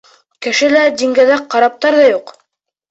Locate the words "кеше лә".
0.45-0.81